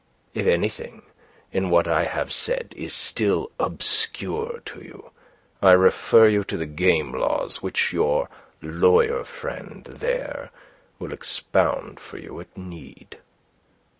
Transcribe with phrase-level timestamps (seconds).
[0.33, 1.03] If anything
[1.51, 5.11] in what I have said is still obscure to you,
[5.61, 8.27] I refer you to the game laws, which your
[8.63, 10.49] lawyer friend there
[10.97, 13.19] will expound for you at need."